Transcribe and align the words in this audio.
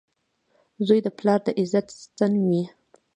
•زوی 0.85 0.99
د 1.03 1.07
پلار 1.17 1.39
د 1.45 1.47
عزت 1.59 1.87
ستن 2.01 2.31
وي. 2.47 2.63